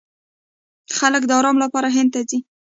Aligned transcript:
خلک 0.97 1.23
د 1.27 1.31
ارام 1.39 1.57
لپاره 1.63 1.87
هند 1.95 2.09
ته 2.13 2.21
ځي. 2.29 2.39